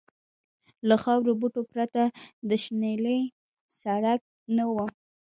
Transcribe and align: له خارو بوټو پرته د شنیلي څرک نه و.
له 0.87 0.95
خارو 1.03 1.31
بوټو 1.39 1.61
پرته 1.71 2.01
د 2.49 2.51
شنیلي 2.63 3.19
څرک 3.79 4.21
نه 4.55 4.65
و. 4.73 4.75